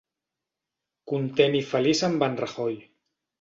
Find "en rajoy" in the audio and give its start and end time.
2.29-2.81